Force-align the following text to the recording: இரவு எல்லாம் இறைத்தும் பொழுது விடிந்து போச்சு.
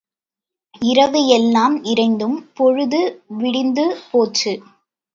இரவு 0.81 1.21
எல்லாம் 1.27 1.75
இறைத்தும் 1.85 2.35
பொழுது 2.53 3.01
விடிந்து 3.37 3.85
போச்சு. 4.11 4.53